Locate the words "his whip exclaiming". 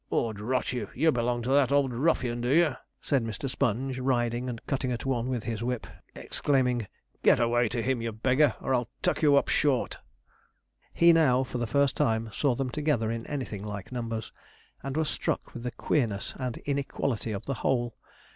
5.43-6.87